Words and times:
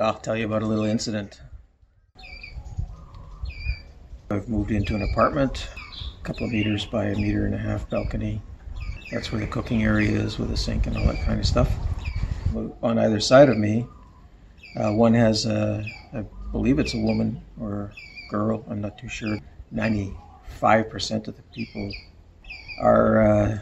I'll 0.00 0.14
tell 0.14 0.36
you 0.36 0.46
about 0.46 0.62
a 0.62 0.66
little 0.66 0.86
incident. 0.86 1.40
I've 4.30 4.48
moved 4.48 4.70
into 4.70 4.94
an 4.94 5.02
apartment, 5.02 5.68
a 6.22 6.26
couple 6.26 6.46
of 6.46 6.52
meters 6.52 6.86
by 6.86 7.04
a 7.06 7.16
meter 7.16 7.44
and 7.44 7.54
a 7.54 7.58
half 7.58 7.90
balcony. 7.90 8.40
That's 9.10 9.30
where 9.30 9.40
the 9.40 9.46
cooking 9.46 9.82
area 9.82 10.12
is 10.18 10.38
with 10.38 10.50
a 10.52 10.56
sink 10.56 10.86
and 10.86 10.96
all 10.96 11.04
that 11.06 11.22
kind 11.26 11.38
of 11.38 11.46
stuff. 11.46 11.76
On 12.82 12.98
either 12.98 13.20
side 13.20 13.50
of 13.50 13.58
me, 13.58 13.86
uh, 14.76 14.92
one 14.92 15.12
has, 15.14 15.44
a, 15.44 15.92
I 16.14 16.24
believe 16.50 16.78
it's 16.78 16.94
a 16.94 16.98
woman 16.98 17.42
or 17.60 17.92
girl, 18.30 18.64
I'm 18.70 18.80
not 18.80 18.96
too 18.96 19.08
sure. 19.08 19.38
95% 19.74 21.28
of 21.28 21.36
the 21.36 21.42
people 21.54 21.92
are 22.78 23.22
uh, 23.22 23.58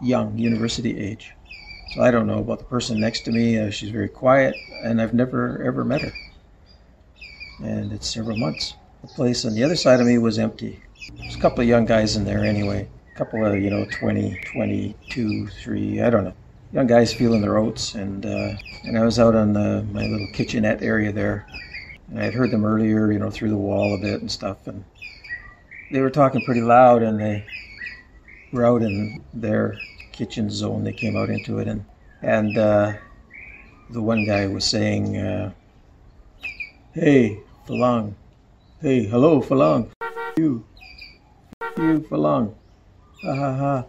young, 0.00 0.38
university 0.38 0.98
age. 0.98 1.32
So 1.92 2.02
I 2.02 2.10
don't 2.10 2.26
know 2.26 2.38
about 2.38 2.58
the 2.58 2.64
person 2.64 2.98
next 2.98 3.20
to 3.26 3.32
me. 3.32 3.58
Uh, 3.58 3.70
she's 3.70 3.90
very 3.90 4.08
quiet, 4.08 4.56
and 4.82 5.00
I've 5.00 5.12
never 5.12 5.62
ever 5.62 5.84
met 5.84 6.00
her. 6.00 6.12
And 7.62 7.92
it's 7.92 8.08
several 8.08 8.38
months. 8.38 8.74
The 9.02 9.08
place 9.08 9.44
on 9.44 9.54
the 9.54 9.62
other 9.62 9.76
side 9.76 10.00
of 10.00 10.06
me 10.06 10.16
was 10.16 10.38
empty. 10.38 10.80
There's 11.18 11.36
a 11.36 11.38
couple 11.38 11.60
of 11.60 11.68
young 11.68 11.84
guys 11.84 12.16
in 12.16 12.24
there 12.24 12.44
anyway. 12.44 12.88
A 13.14 13.18
couple 13.18 13.44
of, 13.44 13.60
you 13.60 13.68
know, 13.68 13.84
20, 13.90 14.40
22, 14.52 15.48
3, 15.48 16.00
I 16.00 16.08
don't 16.08 16.24
know. 16.24 16.32
Young 16.72 16.86
guys 16.86 17.12
feeling 17.12 17.42
their 17.42 17.58
oats. 17.58 17.94
And, 17.94 18.24
uh, 18.24 18.54
and 18.84 18.96
I 18.96 19.04
was 19.04 19.18
out 19.18 19.34
on 19.34 19.52
the, 19.52 19.84
my 19.92 20.06
little 20.06 20.28
kitchenette 20.32 20.82
area 20.82 21.12
there. 21.12 21.46
And 22.08 22.18
I 22.18 22.24
had 22.24 22.32
heard 22.32 22.52
them 22.52 22.64
earlier, 22.64 23.12
you 23.12 23.18
know, 23.18 23.30
through 23.30 23.50
the 23.50 23.56
wall 23.56 23.94
a 23.94 23.98
bit 23.98 24.22
and 24.22 24.30
stuff. 24.30 24.66
And 24.66 24.82
they 25.90 26.00
were 26.00 26.10
talking 26.10 26.42
pretty 26.46 26.62
loud, 26.62 27.02
and 27.02 27.20
they 27.20 27.44
were 28.50 28.64
out 28.64 28.80
in 28.80 29.22
their 29.34 29.76
kitchen 30.22 30.48
zone. 30.48 30.84
They 30.84 30.92
came 30.92 31.16
out 31.16 31.30
into 31.30 31.58
it, 31.58 31.66
and 31.66 31.84
and 32.22 32.56
uh, 32.56 32.92
the 33.90 34.00
one 34.00 34.24
guy 34.24 34.46
was 34.46 34.64
saying, 34.64 35.16
uh, 35.16 35.50
"Hey, 36.94 37.40
Falang, 37.66 38.14
hey, 38.80 39.04
hello, 39.04 39.40
Falang, 39.42 39.90
you, 40.36 40.64
you, 41.76 42.06
Falang, 42.08 42.54
ha 43.20 43.34
ha 43.34 43.56
ha," 43.56 43.84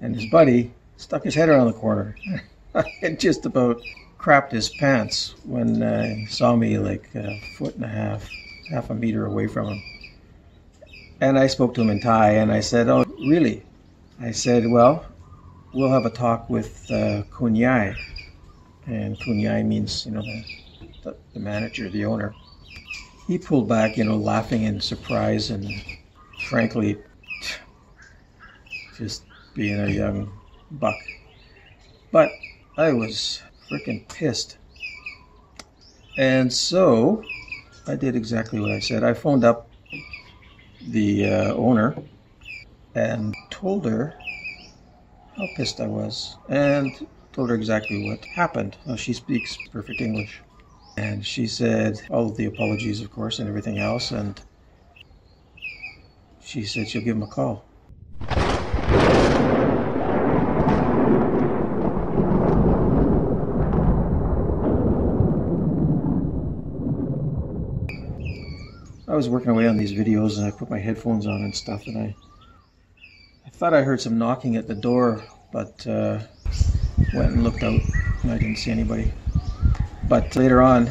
and 0.00 0.14
his 0.14 0.26
buddy 0.26 0.72
stuck 0.96 1.24
his 1.24 1.34
head 1.34 1.48
around 1.48 1.66
the 1.66 1.80
corner 1.84 2.16
and 3.02 3.18
just 3.18 3.44
about 3.44 3.82
crapped 4.16 4.52
his 4.52 4.68
pants 4.68 5.34
when 5.44 5.82
uh, 5.82 6.14
he 6.14 6.26
saw 6.26 6.54
me 6.54 6.78
like 6.78 7.12
a 7.16 7.36
foot 7.58 7.74
and 7.74 7.84
a 7.84 7.88
half, 7.88 8.30
half 8.70 8.90
a 8.90 8.94
meter 8.94 9.26
away 9.26 9.48
from 9.48 9.66
him. 9.66 9.82
And 11.20 11.36
I 11.36 11.48
spoke 11.48 11.74
to 11.74 11.80
him 11.80 11.90
in 11.90 11.98
Thai, 11.98 12.30
and 12.42 12.52
I 12.52 12.60
said, 12.60 12.88
"Oh, 12.88 13.04
really?" 13.18 13.64
I 14.20 14.30
said, 14.30 14.70
"Well." 14.70 15.04
We'll 15.74 15.90
have 15.90 16.06
a 16.06 16.10
talk 16.10 16.48
with 16.48 16.90
uh, 16.90 17.22
Kunyai. 17.30 17.96
And 18.86 19.18
Kunyai 19.18 19.66
means, 19.66 20.06
you 20.06 20.12
know, 20.12 20.22
the, 21.02 21.16
the, 21.32 21.40
manager, 21.40 21.88
the 21.90 22.04
owner. 22.04 22.34
He 23.26 23.38
pulled 23.38 23.68
back, 23.68 23.96
you 23.96 24.04
know, 24.04 24.16
laughing 24.16 24.62
in 24.62 24.80
surprise 24.80 25.50
and 25.50 25.74
frankly, 26.38 26.98
just 28.96 29.24
being 29.54 29.80
a 29.80 29.90
young 29.90 30.30
buck. 30.70 31.02
But 32.12 32.40
I 32.76 32.92
was 32.92 33.42
freaking 33.68 34.06
pissed. 34.08 34.58
And 36.16 36.52
so 36.52 37.24
I 37.86 37.96
did 37.96 38.14
exactly 38.14 38.60
what 38.60 38.70
I 38.70 38.78
said. 38.78 39.02
I 39.02 39.14
phoned 39.14 39.44
up 39.44 39.68
the 40.80 41.26
uh, 41.26 41.54
owner 41.54 41.96
and 42.94 43.34
told 43.50 43.86
her 43.86 44.14
how 45.36 45.46
pissed 45.46 45.80
I 45.80 45.86
was 45.86 46.36
and 46.48 47.06
told 47.32 47.50
her 47.50 47.56
exactly 47.56 47.98
what 47.98 48.24
happened. 48.26 48.76
Well, 48.86 48.96
she 48.96 49.12
speaks 49.12 49.56
perfect 49.56 50.00
English. 50.00 50.42
And 50.96 51.26
she 51.26 51.48
said 51.48 52.02
all 52.08 52.26
of 52.30 52.36
the 52.36 52.44
apologies, 52.44 53.00
of 53.00 53.10
course, 53.10 53.40
and 53.40 53.48
everything 53.48 53.78
else. 53.78 54.12
And 54.12 54.40
she 56.40 56.62
said 56.64 56.88
she'll 56.88 57.02
give 57.02 57.16
him 57.16 57.22
a 57.22 57.26
call. 57.26 57.64
I 69.06 69.16
was 69.16 69.28
working 69.28 69.50
away 69.50 69.66
on 69.68 69.76
these 69.76 69.92
videos 69.92 70.38
and 70.38 70.46
I 70.46 70.50
put 70.50 70.70
my 70.70 70.78
headphones 70.78 71.26
on 71.26 71.42
and 71.42 71.54
stuff 71.54 71.86
and 71.86 71.98
I 71.98 72.16
thought 73.54 73.72
I 73.72 73.82
heard 73.82 74.00
some 74.00 74.18
knocking 74.18 74.56
at 74.56 74.66
the 74.66 74.74
door, 74.74 75.22
but 75.52 75.86
uh, 75.86 76.18
went 77.12 77.32
and 77.32 77.44
looked 77.44 77.62
out 77.62 77.82
and 78.22 78.32
I 78.32 78.38
didn't 78.38 78.58
see 78.58 78.70
anybody. 78.72 79.12
But 80.08 80.34
later 80.34 80.60
on, 80.60 80.88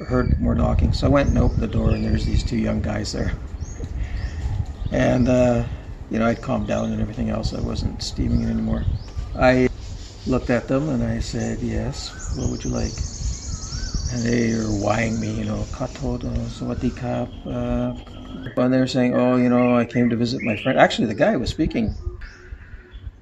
I 0.00 0.04
heard 0.04 0.38
more 0.38 0.54
knocking, 0.54 0.92
so 0.92 1.06
I 1.06 1.10
went 1.10 1.30
and 1.30 1.38
opened 1.38 1.62
the 1.62 1.68
door, 1.68 1.94
and 1.94 2.04
there's 2.04 2.26
these 2.26 2.44
two 2.44 2.58
young 2.58 2.82
guys 2.82 3.12
there. 3.12 3.32
And 4.90 5.28
uh, 5.28 5.64
you 6.10 6.18
know, 6.18 6.26
I'd 6.26 6.42
calmed 6.42 6.68
down 6.68 6.92
and 6.92 7.00
everything 7.00 7.30
else. 7.30 7.54
I 7.54 7.60
wasn't 7.60 8.02
steaming 8.02 8.42
it 8.42 8.50
anymore. 8.50 8.84
I 9.34 9.68
looked 10.26 10.50
at 10.50 10.68
them 10.68 10.88
and 10.90 11.02
I 11.02 11.20
said, 11.20 11.58
"Yes, 11.62 12.12
what 12.34 12.48
would 12.50 12.62
you 12.62 12.70
like?" 12.70 13.02
And 14.10 14.24
they 14.24 14.54
were 14.54 14.70
whying 14.70 15.18
me, 15.18 15.32
you 15.32 15.44
know, 15.44 15.66
"Katodo, 15.72 16.46
sawadikap, 16.46 17.30
uh, 17.46 17.94
and 18.56 18.72
they 18.72 18.78
were 18.78 18.86
saying, 18.86 19.14
"Oh, 19.14 19.36
you 19.36 19.48
know, 19.48 19.76
I 19.76 19.84
came 19.84 20.10
to 20.10 20.16
visit 20.16 20.42
my 20.42 20.56
friend." 20.56 20.78
Actually, 20.78 21.08
the 21.08 21.14
guy 21.14 21.36
was 21.36 21.50
speaking 21.50 21.94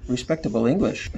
respectable 0.08 0.66
English, 0.66 1.10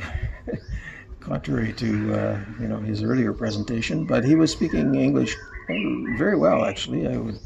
contrary 1.20 1.72
to 1.74 2.14
uh, 2.14 2.40
you 2.58 2.68
know 2.68 2.78
his 2.78 3.02
earlier 3.02 3.32
presentation. 3.32 4.04
But 4.04 4.24
he 4.24 4.34
was 4.34 4.52
speaking 4.52 4.94
English 4.94 5.34
very 5.68 6.36
well, 6.36 6.64
actually. 6.64 7.06
I 7.06 7.16
would 7.16 7.40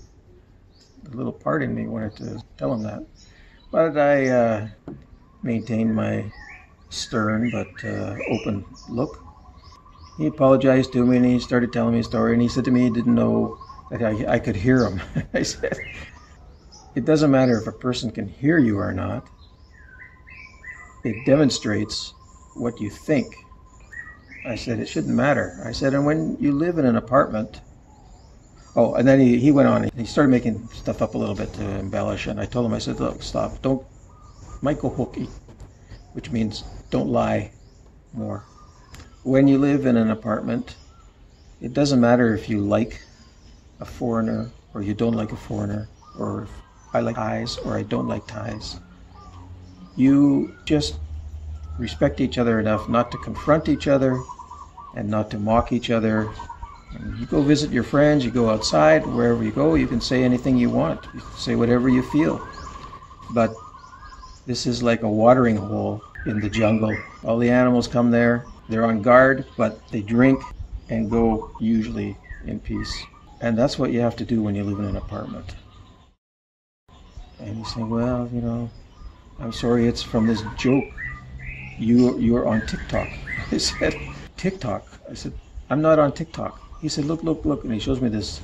a 1.12 1.16
little 1.16 1.32
part 1.32 1.62
in 1.62 1.74
me 1.74 1.86
wanted 1.86 2.16
to 2.16 2.42
tell 2.56 2.72
him 2.72 2.82
that, 2.82 3.06
but 3.70 3.96
I 3.96 4.28
uh, 4.28 4.68
maintained 5.42 5.94
my 5.94 6.32
stern 6.90 7.50
but 7.50 7.84
uh, 7.84 8.18
open 8.28 8.64
look. 8.88 9.24
He 10.16 10.26
apologized 10.26 10.92
to 10.92 11.06
me 11.06 11.16
and 11.16 11.24
he 11.24 11.38
started 11.38 11.72
telling 11.72 11.94
me 11.94 12.00
a 12.00 12.04
story. 12.04 12.34
And 12.34 12.42
he 12.42 12.48
said 12.48 12.64
to 12.66 12.70
me 12.70 12.82
he 12.82 12.90
didn't 12.90 13.14
know 13.14 13.58
that 13.88 14.02
I, 14.02 14.34
I 14.34 14.38
could 14.38 14.56
hear 14.56 14.84
him. 14.84 15.00
I 15.34 15.42
said, 15.42 15.80
it 16.94 17.04
doesn't 17.04 17.30
matter 17.30 17.58
if 17.60 17.66
a 17.66 17.72
person 17.72 18.10
can 18.10 18.28
hear 18.28 18.58
you 18.58 18.78
or 18.78 18.92
not. 18.92 19.26
It 21.04 21.24
demonstrates 21.24 22.12
what 22.54 22.80
you 22.80 22.90
think. 22.90 23.44
I 24.44 24.54
said, 24.56 24.80
it 24.80 24.86
shouldn't 24.86 25.14
matter. 25.14 25.60
I 25.64 25.72
said, 25.72 25.94
and 25.94 26.04
when 26.04 26.36
you 26.40 26.52
live 26.52 26.78
in 26.78 26.86
an 26.86 26.96
apartment, 26.96 27.60
oh, 28.74 28.94
and 28.94 29.06
then 29.06 29.20
he, 29.20 29.38
he 29.38 29.50
went 29.50 29.68
on, 29.68 29.88
he 29.96 30.04
started 30.04 30.30
making 30.30 30.68
stuff 30.72 31.02
up 31.02 31.14
a 31.14 31.18
little 31.18 31.34
bit 31.34 31.52
to 31.54 31.62
embellish. 31.78 32.26
And 32.26 32.40
I 32.40 32.46
told 32.46 32.66
him, 32.66 32.74
I 32.74 32.78
said, 32.78 32.98
look, 33.00 33.22
stop, 33.22 33.62
don't, 33.62 33.86
Michael 34.62 34.90
Hookie, 34.90 35.28
which 36.14 36.30
means 36.30 36.64
don't 36.90 37.08
lie 37.08 37.50
more. 38.12 38.42
When 39.22 39.46
you 39.46 39.58
live 39.58 39.86
in 39.86 39.96
an 39.96 40.10
apartment, 40.10 40.76
it 41.60 41.72
doesn't 41.74 42.00
matter 42.00 42.34
if 42.34 42.48
you 42.48 42.60
like 42.60 43.00
a 43.78 43.84
foreigner 43.84 44.50
or 44.74 44.82
you 44.82 44.94
don't 44.94 45.14
like 45.14 45.32
a 45.32 45.36
foreigner 45.36 45.88
or 46.18 46.48
I 46.92 47.00
like 47.00 47.16
Thais 47.16 47.58
or 47.58 47.76
I 47.76 47.82
don't 47.82 48.08
like 48.08 48.26
Thais. 48.26 48.80
You 49.96 50.54
just 50.64 50.98
respect 51.78 52.20
each 52.20 52.38
other 52.38 52.60
enough 52.60 52.88
not 52.88 53.10
to 53.12 53.18
confront 53.18 53.68
each 53.68 53.88
other 53.88 54.22
and 54.94 55.08
not 55.08 55.30
to 55.30 55.38
mock 55.38 55.72
each 55.72 55.90
other. 55.90 56.30
And 56.94 57.18
you 57.18 57.26
go 57.26 57.42
visit 57.42 57.70
your 57.70 57.84
friends, 57.84 58.24
you 58.24 58.30
go 58.30 58.50
outside, 58.50 59.06
wherever 59.06 59.42
you 59.44 59.52
go, 59.52 59.74
you 59.76 59.86
can 59.86 60.00
say 60.00 60.24
anything 60.24 60.56
you 60.56 60.70
want. 60.70 61.04
You 61.14 61.20
can 61.20 61.36
say 61.36 61.54
whatever 61.54 61.88
you 61.88 62.02
feel. 62.02 62.46
But 63.30 63.54
this 64.46 64.66
is 64.66 64.82
like 64.82 65.02
a 65.02 65.08
watering 65.08 65.56
hole 65.56 66.02
in 66.26 66.40
the 66.40 66.50
jungle. 66.50 66.98
All 67.24 67.38
the 67.38 67.50
animals 67.50 67.86
come 67.86 68.10
there, 68.10 68.44
they're 68.68 68.84
on 68.84 69.02
guard, 69.02 69.46
but 69.56 69.86
they 69.90 70.02
drink 70.02 70.42
and 70.88 71.10
go 71.10 71.50
usually 71.60 72.16
in 72.46 72.58
peace. 72.58 73.06
And 73.40 73.56
that's 73.56 73.78
what 73.78 73.92
you 73.92 74.00
have 74.00 74.16
to 74.16 74.24
do 74.24 74.42
when 74.42 74.54
you 74.54 74.64
live 74.64 74.80
in 74.80 74.84
an 74.84 74.96
apartment. 74.96 75.54
And 77.40 77.56
he's 77.56 77.72
saying, 77.72 77.88
well, 77.88 78.28
you 78.32 78.40
know, 78.40 78.70
I'm 79.40 79.52
sorry, 79.52 79.86
it's 79.86 80.02
from 80.02 80.26
this 80.26 80.42
joke. 80.56 80.84
You 81.78 82.18
you're 82.18 82.46
on 82.46 82.60
TikTok. 82.66 83.08
I 83.50 83.56
said, 83.56 83.94
TikTok. 84.36 84.86
I 85.10 85.14
said, 85.14 85.32
I'm 85.70 85.80
not 85.80 85.98
on 85.98 86.12
TikTok. 86.12 86.60
He 86.82 86.88
said, 86.88 87.06
look, 87.06 87.22
look, 87.22 87.44
look, 87.44 87.64
and 87.64 87.72
he 87.72 87.80
shows 87.80 88.00
me 88.00 88.08
this. 88.08 88.40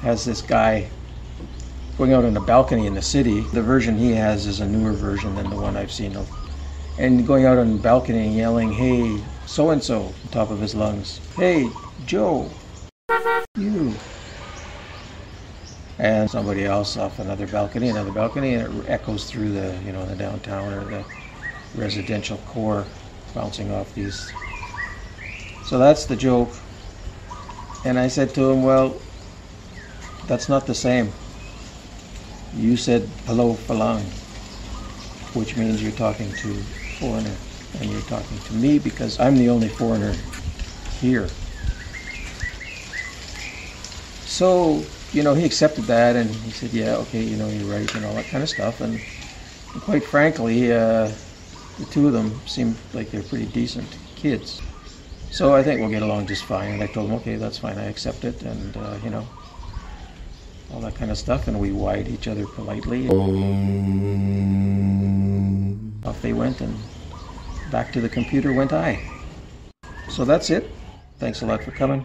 Has 0.00 0.24
this 0.24 0.42
guy 0.42 0.88
going 1.98 2.12
out 2.12 2.24
on 2.24 2.36
a 2.36 2.40
balcony 2.40 2.86
in 2.86 2.94
the 2.94 3.02
city. 3.02 3.40
The 3.52 3.62
version 3.62 3.98
he 3.98 4.12
has 4.12 4.46
is 4.46 4.60
a 4.60 4.66
newer 4.66 4.92
version 4.92 5.34
than 5.36 5.50
the 5.50 5.56
one 5.56 5.76
I've 5.76 5.92
seen 5.92 6.16
of. 6.16 6.28
And 6.98 7.26
going 7.26 7.44
out 7.44 7.58
on 7.58 7.76
the 7.76 7.82
balcony 7.82 8.26
and 8.26 8.36
yelling, 8.36 8.72
"Hey, 8.72 9.22
so 9.46 9.70
and 9.70 9.82
so!" 9.82 10.00
On 10.02 10.12
top 10.30 10.50
of 10.50 10.60
his 10.60 10.74
lungs. 10.74 11.20
"Hey, 11.36 11.70
Joe, 12.06 12.50
you." 13.56 13.94
And 16.02 16.28
somebody 16.28 16.64
else 16.64 16.96
off 16.96 17.20
another 17.20 17.46
balcony, 17.46 17.88
another 17.88 18.10
balcony, 18.10 18.54
and 18.54 18.82
it 18.84 18.90
echoes 18.90 19.30
through 19.30 19.52
the 19.52 19.80
you 19.86 19.92
know 19.92 20.04
the 20.04 20.16
downtown 20.16 20.72
or 20.72 20.84
the 20.84 21.04
residential 21.76 22.38
core, 22.48 22.84
bouncing 23.34 23.70
off 23.72 23.94
these. 23.94 24.30
So 25.64 25.78
that's 25.78 26.04
the 26.06 26.16
joke. 26.16 26.50
And 27.84 27.98
I 27.98 28.08
said 28.08 28.34
to 28.34 28.50
him, 28.50 28.64
Well, 28.64 28.96
that's 30.26 30.48
not 30.48 30.66
the 30.66 30.74
same. 30.74 31.12
You 32.56 32.76
said 32.76 33.08
hello 33.26 33.54
falang, 33.54 34.02
which 35.36 35.56
means 35.56 35.80
you're 35.80 35.92
talking 35.92 36.30
to 36.32 36.52
foreigner, 36.98 37.36
and 37.78 37.88
you're 37.88 38.02
talking 38.02 38.38
to 38.38 38.52
me 38.54 38.80
because 38.80 39.20
I'm 39.20 39.36
the 39.36 39.48
only 39.48 39.68
foreigner 39.68 40.14
here. 41.00 41.28
So, 44.26 44.82
you 45.12 45.22
know, 45.22 45.34
he 45.34 45.44
accepted 45.44 45.86
that 45.86 46.16
and 46.16 46.42
he 46.44 46.50
said, 46.50 46.72
Yeah, 46.72 46.96
okay, 46.96 47.22
you 47.22 47.36
know, 47.36 47.48
you're 47.48 47.66
right, 47.66 47.94
and 47.94 48.04
all 48.04 48.14
that 48.14 48.28
kind 48.28 48.42
of 48.42 48.48
stuff. 48.48 48.80
And, 48.80 49.00
and 49.74 49.82
quite 49.82 50.04
frankly, 50.04 50.72
uh, 50.72 51.12
the 51.78 51.86
two 51.86 52.06
of 52.06 52.12
them 52.12 52.40
seemed 52.46 52.78
like 52.92 53.10
they're 53.10 53.22
pretty 53.22 53.46
decent 53.46 53.98
kids. 54.14 54.62
So 55.30 55.54
I 55.54 55.62
think 55.62 55.80
we'll 55.80 55.90
get 55.90 56.02
along 56.02 56.26
just 56.26 56.44
fine. 56.44 56.72
And 56.72 56.82
I 56.82 56.86
told 56.86 57.08
him, 57.08 57.16
okay, 57.16 57.36
that's 57.36 57.58
fine. 57.58 57.78
I 57.78 57.84
accept 57.84 58.24
it, 58.24 58.42
and 58.42 58.76
uh, 58.76 58.96
you 59.02 59.10
know, 59.10 59.28
all 60.70 60.80
that 60.80 60.94
kind 60.94 61.10
of 61.10 61.18
stuff. 61.18 61.46
And 61.46 61.60
we 61.60 61.72
wide 61.72 62.08
each 62.08 62.28
other 62.28 62.46
politely. 62.46 63.08
Off 66.04 66.20
they 66.20 66.32
went, 66.32 66.60
and 66.60 66.82
back 67.70 67.92
to 67.92 68.00
the 68.00 68.08
computer 68.08 68.52
went 68.52 68.72
I. 68.72 69.00
So 70.08 70.24
that's 70.24 70.50
it. 70.50 70.74
Thanks 71.18 71.40
a 71.40 71.46
lot 71.46 71.62
for 71.62 71.70
coming. 71.70 72.04